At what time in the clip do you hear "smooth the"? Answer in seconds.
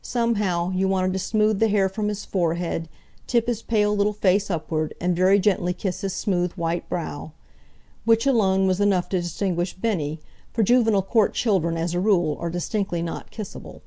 1.18-1.68